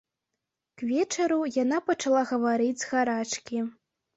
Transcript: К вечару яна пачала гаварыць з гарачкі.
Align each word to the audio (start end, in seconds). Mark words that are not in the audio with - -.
К 0.81 0.85
вечару 0.91 1.37
яна 1.63 1.77
пачала 1.91 2.25
гаварыць 2.33 2.75
з 2.85 2.91
гарачкі. 2.95 3.57